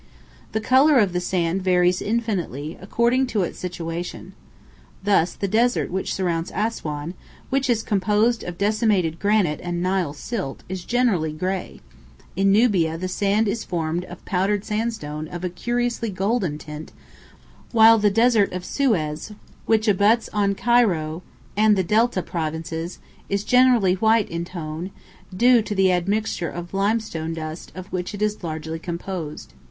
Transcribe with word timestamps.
The 0.53 0.59
colour 0.59 0.97
of 0.97 1.13
the 1.13 1.19
sand 1.19 1.61
varies 1.61 2.01
infinitely, 2.01 2.75
according 2.81 3.27
to 3.27 3.43
its 3.43 3.59
situation. 3.59 4.33
Thus 5.03 5.35
the 5.35 5.47
desert 5.47 5.91
which 5.91 6.11
surrounds 6.15 6.49
Assuan, 6.55 7.13
which 7.51 7.69
is 7.69 7.83
composed 7.83 8.43
of 8.43 8.57
decimated 8.57 9.19
granite 9.19 9.59
and 9.61 9.83
Nile 9.83 10.13
silt, 10.13 10.63
is 10.67 10.85
generally 10.85 11.31
grey; 11.31 11.81
in 12.35 12.51
Nubia 12.51 12.97
the 12.97 13.07
sand 13.07 13.47
is 13.47 13.63
formed 13.63 14.03
of 14.05 14.25
powdered 14.25 14.65
sandstone 14.65 15.27
of 15.27 15.43
a 15.43 15.49
curiously 15.51 16.09
golden 16.09 16.57
tint, 16.57 16.91
while 17.71 17.99
the 17.99 18.09
desert 18.09 18.51
of 18.53 18.65
Suez, 18.65 19.33
which 19.67 19.87
abuts 19.87 20.29
on 20.33 20.55
Cairo 20.55 21.21
and 21.55 21.75
the 21.75 21.83
Delta 21.83 22.23
provinces, 22.23 22.97
is 23.29 23.43
generally 23.43 23.93
white 23.93 24.31
in 24.31 24.45
tone, 24.45 24.89
due 25.31 25.61
to 25.61 25.75
the 25.75 25.91
admixture 25.91 26.49
of 26.49 26.73
limestone 26.73 27.35
dust 27.35 27.71
of 27.75 27.85
which 27.93 28.15
it 28.15 28.23
is 28.23 28.43
largely 28.43 28.79
composed. 28.79 29.53